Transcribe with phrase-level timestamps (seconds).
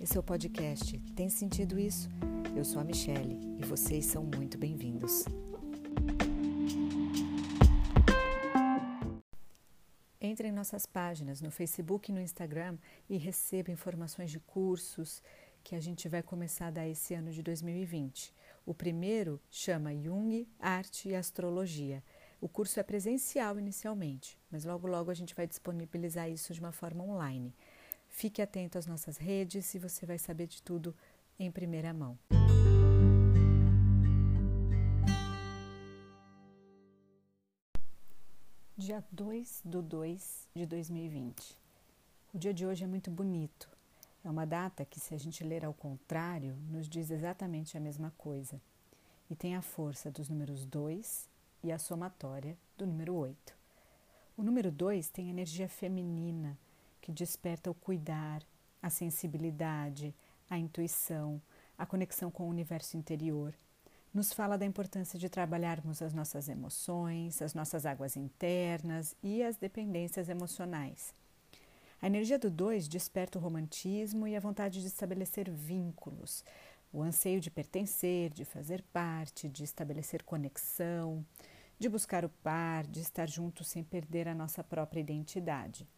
[0.00, 2.08] esse é o podcast Tem Sentido Isso?
[2.56, 5.24] Eu sou a Michelle e vocês são muito bem-vindos.
[10.20, 15.22] Entre em nossas páginas no Facebook e no Instagram e receba informações de cursos
[15.64, 18.32] que a gente vai começar a dar esse ano de 2020.
[18.64, 22.04] O primeiro chama Jung, Arte e Astrologia.
[22.40, 26.72] O curso é presencial inicialmente, mas logo logo a gente vai disponibilizar isso de uma
[26.72, 27.52] forma online.
[28.08, 30.94] Fique atento às nossas redes e você vai saber de tudo
[31.38, 32.18] em primeira mão.
[38.76, 41.58] Dia 2 do 2 de 2020.
[42.32, 43.68] O dia de hoje é muito bonito.
[44.24, 48.12] É uma data que, se a gente ler ao contrário, nos diz exatamente a mesma
[48.16, 48.60] coisa.
[49.30, 51.28] E tem a força dos números 2
[51.62, 53.56] e a somatória do número 8.
[54.36, 56.58] O número 2 tem energia feminina,
[57.08, 58.42] que desperta o cuidar,
[58.82, 60.14] a sensibilidade,
[60.50, 61.40] a intuição,
[61.78, 63.54] a conexão com o universo interior.
[64.12, 69.56] Nos fala da importância de trabalharmos as nossas emoções, as nossas águas internas e as
[69.56, 71.14] dependências emocionais.
[72.02, 76.44] A energia do 2 desperta o romantismo e a vontade de estabelecer vínculos,
[76.92, 81.24] o anseio de pertencer, de fazer parte, de estabelecer conexão,
[81.78, 85.88] de buscar o par, de estar junto sem perder a nossa própria identidade.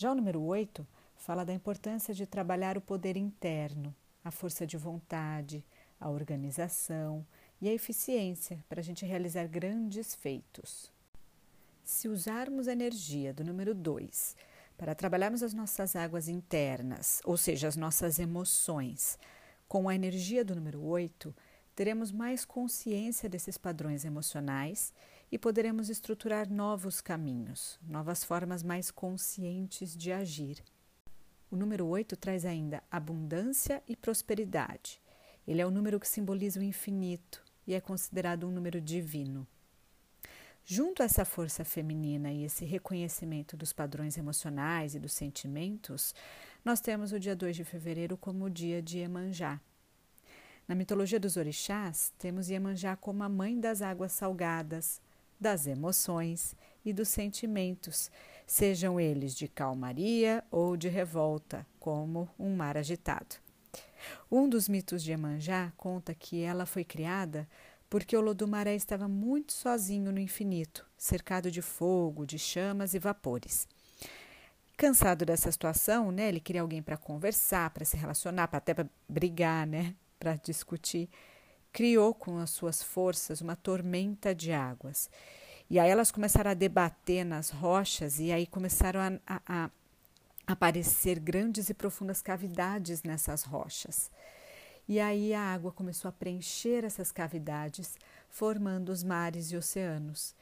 [0.00, 4.76] Já o número 8 fala da importância de trabalhar o poder interno, a força de
[4.76, 5.64] vontade,
[5.98, 7.26] a organização
[7.60, 10.92] e a eficiência para a gente realizar grandes feitos.
[11.82, 14.36] Se usarmos a energia do número 2
[14.76, 19.18] para trabalharmos as nossas águas internas, ou seja, as nossas emoções,
[19.66, 21.34] com a energia do número 8,
[21.74, 24.94] teremos mais consciência desses padrões emocionais
[25.30, 30.62] e poderemos estruturar novos caminhos, novas formas mais conscientes de agir.
[31.50, 35.00] O número 8 traz ainda abundância e prosperidade.
[35.46, 39.46] Ele é o número que simboliza o infinito e é considerado um número divino.
[40.64, 46.14] Junto a essa força feminina e esse reconhecimento dos padrões emocionais e dos sentimentos,
[46.62, 49.58] nós temos o dia 2 de fevereiro como o dia de Iemanjá.
[50.68, 55.00] Na mitologia dos orixás, temos Iemanjá como a mãe das águas salgadas,
[55.40, 58.10] das emoções e dos sentimentos,
[58.46, 63.36] sejam eles de calmaria ou de revolta, como um mar agitado.
[64.30, 67.48] Um dos mitos de Iemanjá conta que ela foi criada
[67.90, 73.66] porque o Lodumaré estava muito sozinho no infinito, cercado de fogo, de chamas e vapores.
[74.76, 78.88] Cansado dessa situação, né, ele queria alguém para conversar, para se relacionar, para até para
[79.08, 81.08] brigar, né, para discutir.
[81.78, 85.08] Criou com as suas forças uma tormenta de águas.
[85.70, 89.70] E aí elas começaram a debater nas rochas e aí começaram a, a, a
[90.44, 94.10] aparecer grandes e profundas cavidades nessas rochas.
[94.88, 97.96] E aí a água começou a preencher essas cavidades,
[98.28, 100.34] formando os mares e oceanos.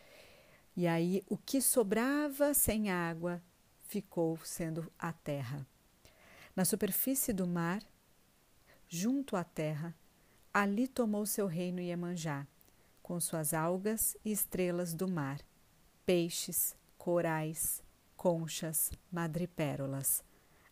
[0.74, 3.42] E aí o que sobrava sem água
[3.82, 5.66] ficou sendo a terra.
[6.56, 7.82] Na superfície do mar,
[8.88, 9.94] junto à terra,
[10.58, 12.46] ali tomou seu reino Iemanjá,
[13.02, 15.38] com suas algas e estrelas do mar,
[16.06, 17.82] peixes, corais,
[18.16, 20.24] conchas, madrepérolas.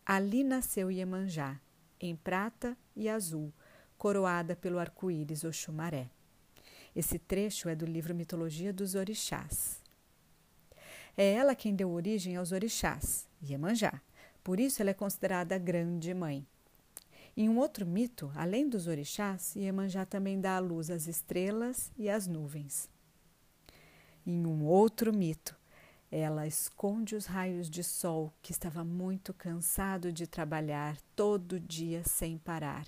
[0.07, 1.61] Ali nasceu Iemanjá,
[2.01, 3.53] em prata e azul,
[3.99, 6.09] coroada pelo arco-íris Oxumaré.
[6.97, 9.83] Esse trecho é do livro Mitologia dos Orixás.
[11.15, 14.01] É ela quem deu origem aos orixás, Iemanjá.
[14.43, 16.47] Por isso ela é considerada a grande mãe.
[17.37, 22.09] Em um outro mito, além dos orixás, Iemanjá também dá à luz as estrelas e
[22.09, 22.89] as nuvens.
[24.25, 25.57] Em um outro mito,
[26.11, 32.39] ela esconde os raios de sol que estava muito cansado de trabalhar todo dia sem
[32.39, 32.87] parar.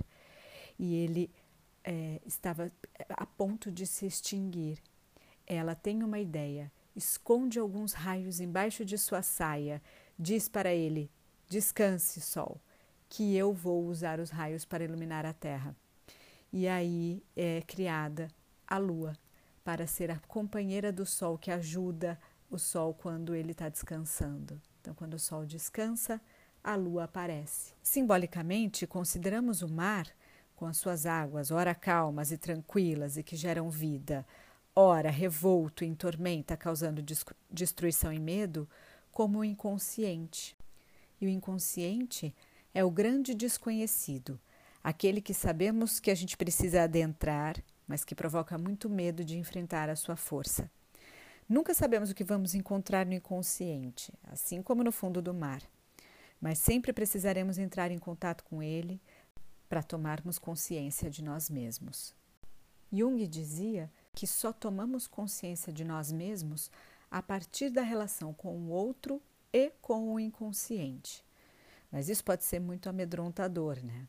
[0.78, 1.30] E ele
[1.82, 2.70] é, estava
[3.08, 4.78] a ponto de se extinguir.
[5.46, 9.82] Ela tem uma ideia esconde alguns raios embaixo de sua saia,
[10.18, 11.10] diz para ele:
[11.48, 12.60] Descanse, sol,
[13.08, 15.74] que eu vou usar os raios para iluminar a terra.
[16.52, 18.28] E aí é criada
[18.66, 19.16] a lua,
[19.64, 22.18] para ser a companheira do sol que ajuda
[22.50, 24.60] o sol quando ele está descansando.
[24.80, 26.20] Então, quando o sol descansa,
[26.62, 27.72] a lua aparece.
[27.82, 30.06] Simbolicamente, consideramos o mar
[30.54, 34.26] com as suas águas, ora calmas e tranquilas e que geram vida,
[34.74, 37.04] ora revolto em tormenta, causando
[37.50, 38.68] destruição e medo,
[39.12, 40.56] como o inconsciente.
[41.20, 42.34] E o inconsciente
[42.76, 44.38] é o grande desconhecido,
[44.84, 47.56] aquele que sabemos que a gente precisa adentrar,
[47.88, 50.70] mas que provoca muito medo de enfrentar a sua força.
[51.48, 55.62] Nunca sabemos o que vamos encontrar no inconsciente, assim como no fundo do mar.
[56.38, 59.00] mas sempre precisaremos entrar em contato com ele
[59.70, 62.14] para tomarmos consciência de nós mesmos.
[62.92, 66.70] Jung dizia que só tomamos consciência de nós mesmos
[67.10, 69.18] a partir da relação com o outro
[69.50, 71.25] e com o inconsciente.
[71.96, 74.06] Mas isso pode ser muito amedrontador, né?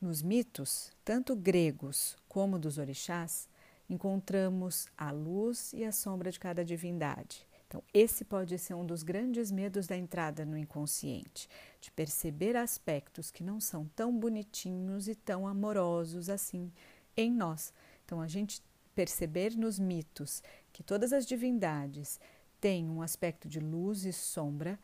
[0.00, 3.48] Nos mitos, tanto gregos como dos orixás,
[3.90, 7.44] encontramos a luz e a sombra de cada divindade.
[7.66, 11.48] Então, esse pode ser um dos grandes medos da entrada no inconsciente,
[11.80, 16.70] de perceber aspectos que não são tão bonitinhos e tão amorosos assim
[17.16, 17.74] em nós.
[18.04, 18.62] Então, a gente
[18.94, 22.20] perceber nos mitos que todas as divindades
[22.60, 24.78] têm um aspecto de luz e sombra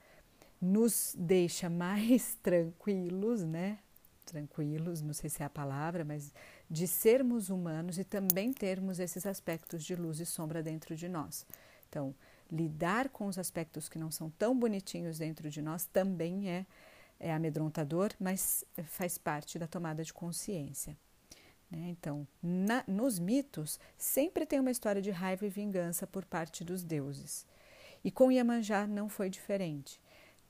[0.65, 3.79] nos deixa mais tranquilos, né?
[4.25, 6.33] Tranquilos, não sei se é a palavra, mas
[6.71, 11.47] de sermos humanos e também termos esses aspectos de luz e sombra dentro de nós.
[11.89, 12.15] Então,
[12.51, 16.67] lidar com os aspectos que não são tão bonitinhos dentro de nós também é,
[17.21, 20.97] é amedrontador, mas faz parte da tomada de consciência.
[21.71, 21.89] Né?
[21.91, 26.83] Então, na, nos mitos, sempre tem uma história de raiva e vingança por parte dos
[26.83, 27.47] deuses.
[28.03, 30.01] E com Iemanjá não foi diferente.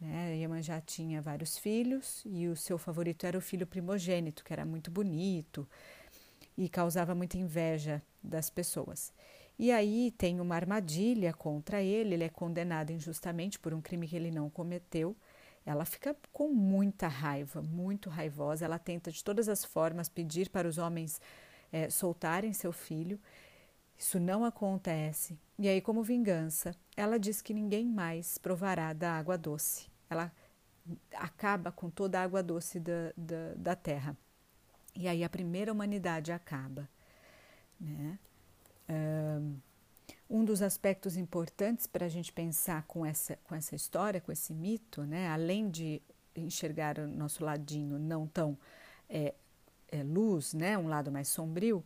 [0.01, 0.37] Né?
[0.37, 4.91] Iemanjá tinha vários filhos e o seu favorito era o filho primogênito, que era muito
[4.91, 5.69] bonito
[6.57, 9.13] e causava muita inveja das pessoas.
[9.59, 14.17] E aí tem uma armadilha contra ele, ele é condenado injustamente por um crime que
[14.17, 15.17] ele não cometeu.
[15.65, 18.65] Ela fica com muita raiva, muito raivosa.
[18.65, 21.21] Ela tenta de todas as formas pedir para os homens
[21.73, 23.19] é, soltarem seu filho.
[23.97, 25.39] Isso não acontece.
[25.59, 29.89] E aí, como vingança, ela diz que ninguém mais provará da água doce.
[30.11, 30.33] Ela
[31.15, 34.17] acaba com toda a água doce da, da, da terra.
[34.95, 36.89] E aí a primeira humanidade acaba.
[37.81, 38.19] Né?
[40.29, 44.53] Um dos aspectos importantes para a gente pensar com essa, com essa história, com esse
[44.53, 45.29] mito, né?
[45.29, 46.03] além de
[46.37, 48.59] enxergar o nosso ladinho não tão
[49.09, 49.35] é,
[49.89, 50.77] é, luz, né?
[50.77, 51.85] um lado mais sombrio,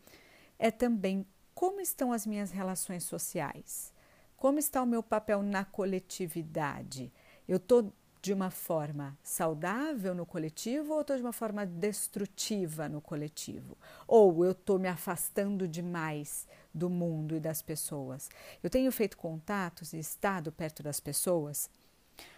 [0.59, 1.27] é também
[1.59, 3.93] como estão as minhas relações sociais,
[4.37, 7.13] como está o meu papel na coletividade.
[7.49, 13.01] Eu estou de uma forma saudável no coletivo ou estou de uma forma destrutiva no
[13.01, 13.77] coletivo?
[14.07, 18.29] Ou eu estou me afastando demais do mundo e das pessoas?
[18.63, 21.69] Eu tenho feito contatos e estado perto das pessoas?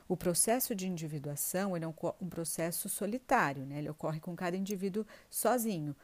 [0.08, 3.80] O processo de individuação é um, um processo solitário, né?
[3.80, 5.94] ele ocorre com cada indivíduo sozinho.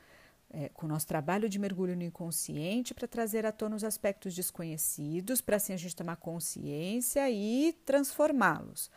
[0.49, 4.33] É, com o nosso trabalho de mergulho no inconsciente para trazer à tona os aspectos
[4.35, 8.89] desconhecidos, para assim a gente tomar consciência e transformá-los.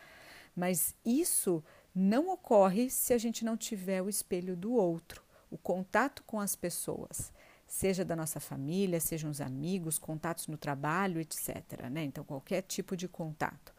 [0.56, 1.63] Mas isso
[1.94, 6.56] não ocorre se a gente não tiver o espelho do outro, o contato com as
[6.56, 7.34] pessoas,
[7.66, 11.90] seja da nossa família, sejam os amigos, contatos no trabalho, etc.
[11.92, 12.04] Né?
[12.04, 13.74] Então, qualquer tipo de contato.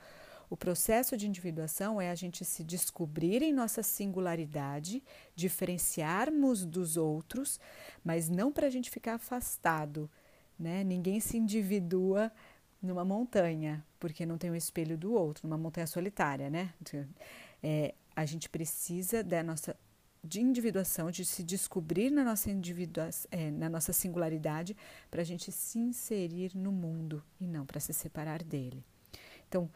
[0.50, 5.00] O processo de individuação é a gente se descobrir em nossa singularidade,
[5.37, 7.61] diferenciarmos dos outros,
[8.02, 10.11] mas não para a gente ficar afastado.
[10.58, 10.82] Né?
[10.82, 12.32] Ninguém se individua
[12.82, 16.75] numa montanha, porque não tem o um espelho do outro, numa montanha solitária, né?
[17.62, 19.76] É, a gente precisa da nossa
[20.23, 22.50] de individuação, de se descobrir na nossa,
[23.31, 24.76] é, na nossa singularidade,
[25.11, 28.85] para a gente se inserir no mundo e não para se separar dele.
[29.49, 29.70] Então,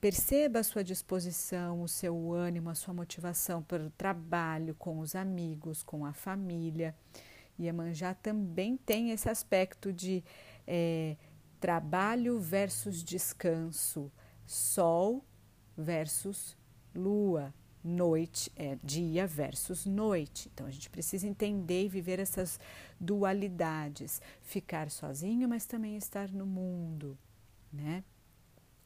[0.00, 5.14] perceba a sua disposição, o seu ânimo, a sua motivação para o trabalho, com os
[5.14, 6.94] amigos, com a família.
[7.58, 10.24] E a Manjá também tem esse aspecto de
[10.66, 11.16] é,
[11.60, 14.10] trabalho versus descanso,
[14.46, 15.22] sol
[15.76, 16.56] versus
[16.94, 17.52] lua,
[17.84, 20.50] noite é dia versus noite.
[20.52, 22.58] Então a gente precisa entender e viver essas
[22.98, 27.18] dualidades, ficar sozinho, mas também estar no mundo,
[27.70, 28.02] né?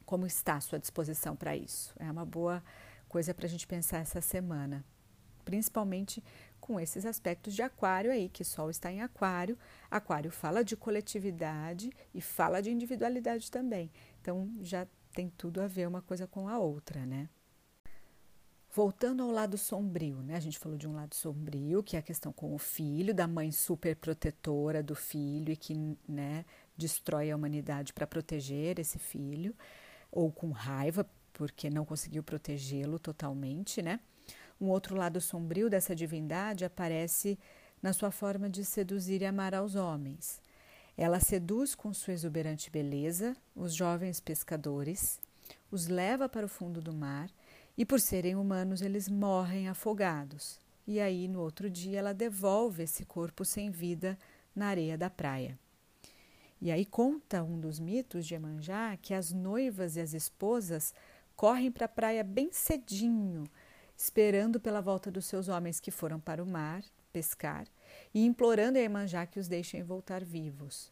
[0.05, 1.93] Como está a sua disposição para isso?
[1.97, 2.63] É uma boa
[3.09, 4.85] coisa para a gente pensar essa semana,
[5.43, 6.23] principalmente
[6.59, 9.57] com esses aspectos de Aquário aí, que Sol está em Aquário.
[9.89, 13.91] Aquário fala de coletividade e fala de individualidade também.
[14.21, 17.29] Então já tem tudo a ver uma coisa com a outra, né?
[18.71, 20.35] Voltando ao lado sombrio, né?
[20.35, 23.25] A gente falou de um lado sombrio, que é a questão com o filho, da
[23.25, 25.73] mãe super protetora do filho e que,
[26.05, 26.43] né,
[26.75, 29.55] destrói a humanidade para proteger esse filho,
[30.15, 33.99] ou com raiva porque não conseguiu protegê-lo totalmente, né?
[34.59, 37.37] Um outro lado sombrio dessa divindade aparece
[37.81, 40.41] na sua forma de seduzir e amar aos homens.
[40.97, 45.19] Ela seduz com sua exuberante beleza os jovens pescadores,
[45.69, 47.29] os leva para o fundo do mar
[47.77, 50.57] e, por serem humanos, eles morrem afogados.
[50.87, 54.17] E aí, no outro dia, ela devolve esse corpo sem vida
[54.55, 55.59] na areia da praia.
[56.61, 60.93] E aí conta um dos mitos de Emanjá que as noivas e as esposas
[61.35, 63.43] correm para a praia bem cedinho
[63.97, 66.83] esperando pela volta dos seus homens que foram para o mar
[67.13, 67.65] pescar
[68.13, 70.91] e implorando a Iemanjá que os deixem voltar vivos.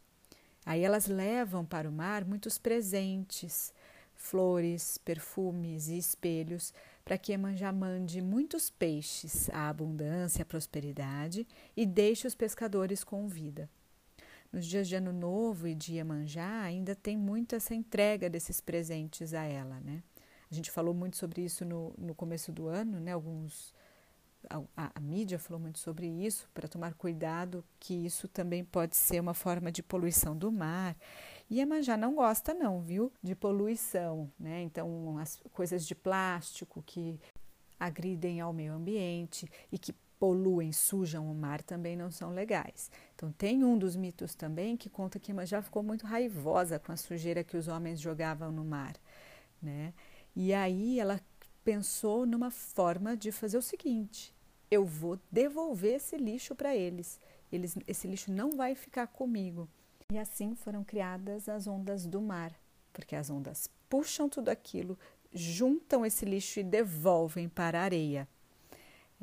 [0.66, 3.74] Aí elas levam para o mar muitos presentes,
[4.16, 11.86] flores, perfumes e espelhos, para que Iemanjá mande muitos peixes, a abundância, a prosperidade, e
[11.86, 13.70] deixe os pescadores com vida.
[14.54, 19.34] Nos dias de Ano Novo e de Iemanjá, ainda tem muito essa entrega desses presentes
[19.34, 20.04] a ela, né?
[20.50, 23.14] A gente falou muito sobre isso no, no começo do ano, né?
[23.14, 23.74] Alguns
[24.50, 29.20] a, a, mídia falou muito sobre isso, para tomar cuidado que isso também pode ser
[29.20, 30.96] uma forma de poluição do mar.
[31.50, 34.62] E a não gosta não, viu, de poluição, né?
[34.62, 37.20] Então, as coisas de plástico que
[37.80, 39.94] agridem ao meio ambiente e que
[40.24, 42.90] poluem, sujam o mar também não são legais.
[43.14, 46.96] Então, tem um dos mitos também que conta que Manjá ficou muito raivosa com a
[46.96, 48.96] sujeira que os homens jogavam no mar,
[49.62, 49.94] né?
[50.34, 51.20] E aí ela
[51.62, 54.34] pensou numa forma de fazer o seguinte:
[54.72, 57.20] eu vou devolver esse lixo para eles.
[57.52, 57.76] eles.
[57.86, 59.68] Esse lixo não vai ficar comigo.
[60.10, 62.58] E assim foram criadas as ondas do mar,
[62.94, 64.98] porque as ondas puxam tudo aquilo,
[65.34, 68.26] juntam esse lixo e devolvem para a areia.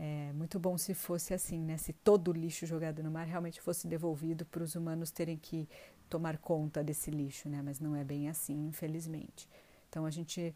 [0.03, 1.77] É muito bom se fosse assim, né?
[1.77, 5.69] Se todo o lixo jogado no mar realmente fosse devolvido para os humanos terem que
[6.09, 7.61] tomar conta desse lixo, né?
[7.63, 9.47] Mas não é bem assim, infelizmente.
[9.91, 10.55] Então a gente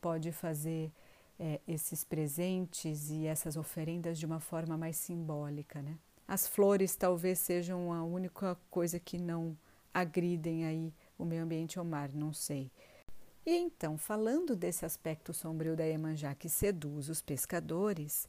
[0.00, 0.90] pode fazer
[1.38, 5.96] é, esses presentes e essas oferendas de uma forma mais simbólica, né?
[6.26, 9.56] As flores talvez sejam a única coisa que não
[9.94, 12.72] agridem aí o meio ambiente ao mar, não sei.
[13.46, 18.28] E então, falando desse aspecto sombrio da Iemanjá que seduz os pescadores,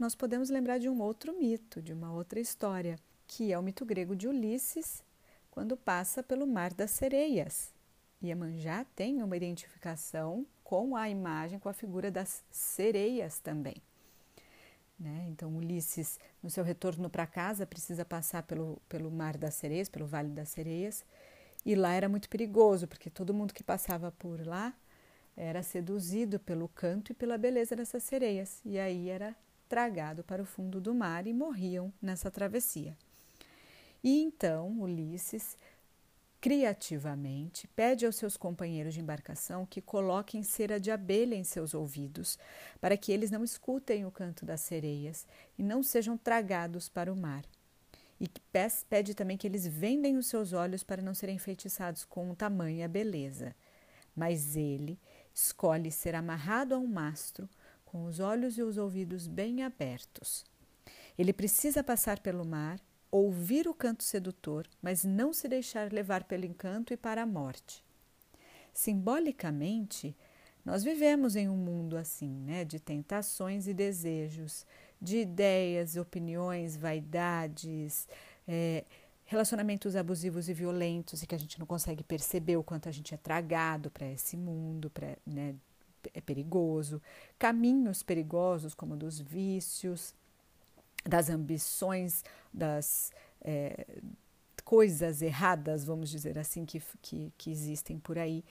[0.00, 3.84] nós podemos lembrar de um outro mito, de uma outra história, que é o mito
[3.84, 5.04] grego de Ulisses,
[5.50, 7.70] quando passa pelo Mar das Sereias.
[8.22, 13.76] Iemanjá tem uma identificação com a imagem, com a figura das sereias também.
[14.98, 15.26] Né?
[15.28, 20.06] Então, Ulisses, no seu retorno para casa, precisa passar pelo, pelo Mar das Sereias, pelo
[20.06, 21.04] Vale das Sereias,
[21.64, 24.74] e lá era muito perigoso, porque todo mundo que passava por lá
[25.36, 29.36] era seduzido pelo canto e pela beleza dessas sereias, e aí era
[29.70, 32.96] tragado para o fundo do mar e morriam nessa travessia.
[34.02, 35.56] E então Ulisses
[36.40, 42.38] criativamente, pede aos seus companheiros de embarcação que coloquem cera de abelha em seus ouvidos,
[42.80, 45.26] para que eles não escutem o canto das sereias
[45.58, 47.44] e não sejam tragados para o mar.
[48.18, 48.26] E
[48.88, 53.54] pede também que eles vendem os seus olhos para não serem enfeitiçados com tamanha beleza.
[54.16, 54.98] Mas ele
[55.32, 57.48] escolhe ser amarrado a um mastro,
[57.90, 60.44] com os olhos e os ouvidos bem abertos.
[61.18, 62.80] Ele precisa passar pelo mar
[63.10, 67.84] ouvir o canto sedutor, mas não se deixar levar pelo encanto e para a morte.
[68.72, 70.16] Simbolicamente,
[70.64, 74.64] nós vivemos em um mundo assim, né, de tentações e desejos,
[75.02, 78.06] de ideias, opiniões, vaidades,
[78.46, 78.84] é,
[79.24, 83.12] relacionamentos abusivos e violentos e que a gente não consegue perceber o quanto a gente
[83.12, 85.56] é tragado para esse mundo, pra, né,
[86.14, 87.00] é perigoso,
[87.38, 90.14] caminhos perigosos como dos vícios,
[91.04, 93.86] das ambições, das é,
[94.64, 98.44] coisas erradas, vamos dizer assim, que, que, que, existem por aí.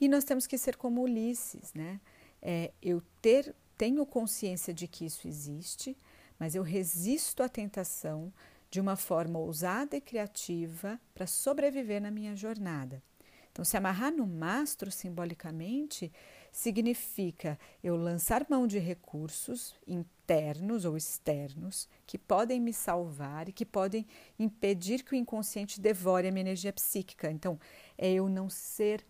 [0.00, 2.00] E nós temos que ser como Ulisses, né?
[2.42, 5.96] É, eu ter, tenho consciência de que isso existe,
[6.38, 8.32] mas eu resisto à tentação
[8.70, 13.02] de uma forma ousada e criativa para sobreviver na minha jornada.
[13.50, 16.12] Então, se amarrar no mastro simbolicamente
[16.52, 23.64] significa eu lançar mão de recursos internos ou externos que podem me salvar e que
[23.64, 24.06] podem
[24.38, 27.30] impedir que o inconsciente devore a minha energia psíquica.
[27.30, 27.58] Então,
[27.96, 29.04] é eu não ser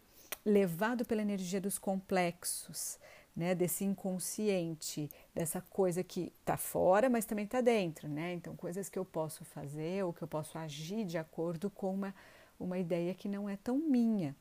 [0.44, 2.98] levado pela energia dos complexos,
[3.34, 8.32] né, desse inconsciente, dessa coisa que está fora, mas também está dentro, né?
[8.32, 12.14] Então, coisas que eu posso fazer ou que eu posso agir de acordo com uma,
[12.58, 14.34] uma ideia que não é tão minha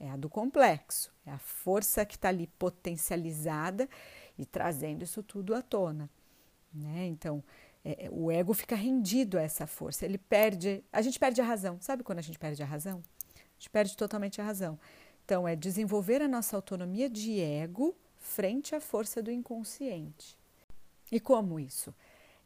[0.00, 3.88] é a do complexo, é a força que está ali potencializada
[4.38, 6.08] e trazendo isso tudo à tona.
[6.72, 7.06] Né?
[7.06, 7.42] Então,
[7.84, 11.44] é, é, o ego fica rendido a essa força, ele perde, a gente perde a
[11.44, 11.78] razão.
[11.80, 13.02] Sabe quando a gente perde a razão?
[13.34, 14.78] A gente perde totalmente a razão.
[15.24, 20.38] Então, é desenvolver a nossa autonomia de ego frente à força do inconsciente.
[21.10, 21.94] E como isso?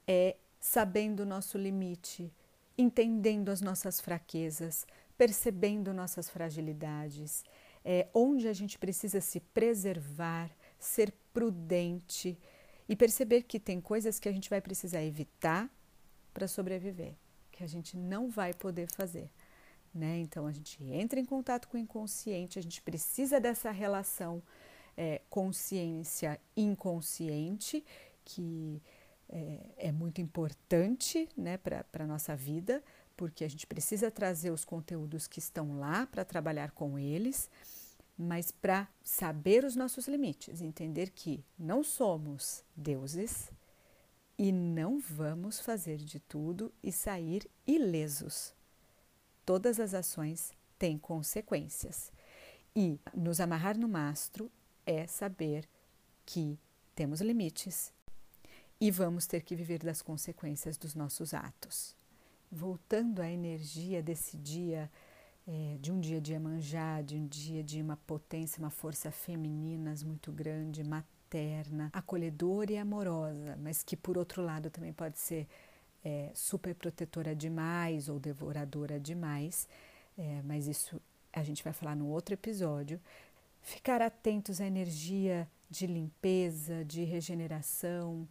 [0.07, 2.33] É sabendo o nosso limite,
[2.79, 4.87] entendendo as nossas fraquezas,
[5.23, 7.45] percebendo nossas fragilidades,
[7.85, 10.50] é, onde a gente precisa se preservar,
[10.81, 12.37] ser prudente
[12.88, 15.71] e perceber que tem coisas que a gente vai precisar evitar
[16.35, 17.14] para sobreviver,
[17.52, 19.31] que a gente não vai poder fazer.
[19.95, 20.19] Né?
[20.19, 24.43] Então a gente entra em contato com o inconsciente, a gente precisa dessa relação
[24.97, 27.85] é, consciência-inconsciente
[28.25, 28.83] que
[29.29, 32.83] é, é muito importante né, para a nossa vida,
[33.23, 37.49] porque a gente precisa trazer os conteúdos que estão lá para trabalhar com eles,
[38.19, 43.49] mas para saber os nossos limites, entender que não somos deuses
[44.37, 48.52] e não vamos fazer de tudo e sair ilesos.
[49.47, 52.11] Todas as ações têm consequências.
[52.75, 54.50] E nos amarrar no mastro
[54.85, 55.69] é saber
[56.26, 56.59] que
[56.93, 57.93] temos limites
[58.81, 62.02] e vamos ter que viver das consequências dos nossos atos.
[62.55, 64.91] Voltando à energia desse dia,
[65.49, 69.95] é, de um dia de Iemanjá, de um dia de uma potência, uma força feminina
[70.05, 75.49] muito grande, materna, acolhedora e amorosa, mas que por outro lado também pode ser
[76.05, 79.67] é, super protetora demais ou devoradora demais,
[80.19, 81.01] é, mas isso
[81.33, 83.01] a gente vai falar no outro episódio.
[83.63, 88.29] Ficar atentos à energia de limpeza, de regeneração,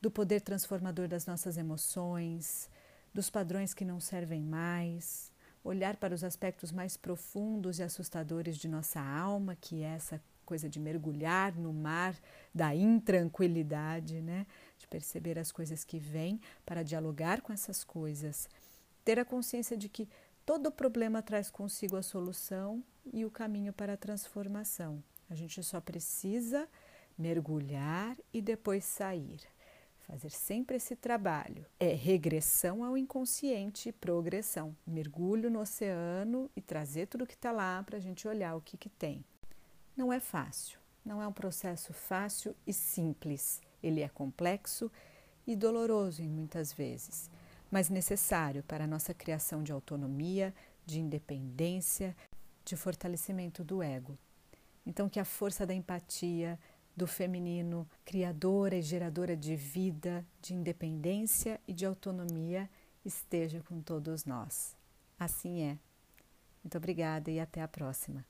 [0.00, 2.68] do poder transformador das nossas emoções,
[3.12, 5.30] dos padrões que não servem mais,
[5.62, 10.68] olhar para os aspectos mais profundos e assustadores de nossa alma, que é essa coisa
[10.68, 12.18] de mergulhar no mar
[12.54, 14.46] da intranquilidade, né?
[14.78, 18.48] De perceber as coisas que vêm para dialogar com essas coisas,
[19.04, 20.08] ter a consciência de que
[20.44, 25.02] todo problema traz consigo a solução e o caminho para a transformação.
[25.30, 26.68] A gente só precisa
[27.16, 29.40] mergulhar e depois sair
[30.06, 31.64] fazer sempre esse trabalho.
[31.78, 34.76] É regressão ao inconsciente progressão.
[34.86, 38.76] Mergulho no oceano e trazer tudo que está lá para a gente olhar o que,
[38.76, 39.24] que tem.
[39.96, 43.60] Não é fácil, não é um processo fácil e simples.
[43.82, 44.90] Ele é complexo
[45.46, 47.30] e doloroso em muitas vezes,
[47.70, 50.54] mas necessário para a nossa criação de autonomia,
[50.86, 52.16] de independência,
[52.64, 54.16] de fortalecimento do ego.
[54.84, 56.58] Então, que a força da empatia,
[56.96, 62.68] do feminino, criadora e geradora de vida, de independência e de autonomia,
[63.04, 64.76] esteja com todos nós.
[65.18, 65.78] Assim é.
[66.62, 68.24] Muito obrigada e até a próxima.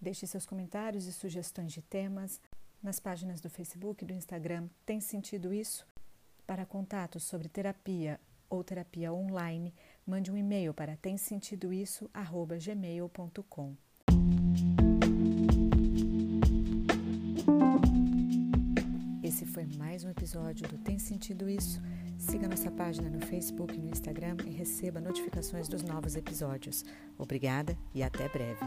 [0.00, 2.40] Deixe seus comentários e sugestões de temas
[2.82, 4.68] nas páginas do Facebook e do Instagram.
[4.86, 5.86] Tem sentido isso?
[6.46, 9.74] Para contatos sobre terapia ou terapia online,
[10.08, 13.76] mande um e-mail para temsentidoisso@gmail.com.
[19.22, 21.82] Esse foi mais um episódio do Tem Sentido Isso.
[22.16, 26.82] Siga nossa página no Facebook e no Instagram e receba notificações dos novos episódios.
[27.18, 28.64] Obrigada e até breve.